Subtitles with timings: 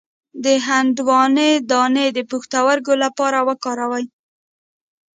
[0.43, 4.05] د هندواڼې دانه د پښتورګو لپاره وکاروئ